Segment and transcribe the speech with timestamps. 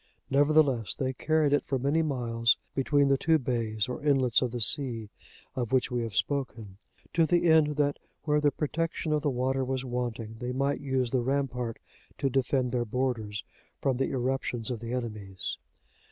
[0.31, 4.59] Nevertheless, they carried it for many miles between the two bays or inlets of the
[4.59, 5.11] sea
[5.55, 9.63] of which we have spoken;(76) to the end that where the protection of the water
[9.63, 11.77] was wanting, they might use the rampart
[12.17, 13.43] to defend their borders
[13.79, 15.59] from the irruptions of the enemies.